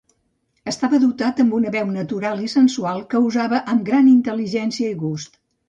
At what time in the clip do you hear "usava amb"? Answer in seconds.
3.29-3.87